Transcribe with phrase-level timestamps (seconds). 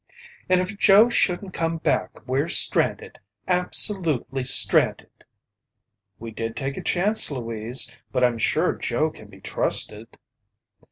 [0.49, 5.25] "And if Joe shouldn't come back, we're stranded absolutely stranded."
[6.17, 10.17] "We did take a chance, Louise, but I'm sure Joe can be trusted."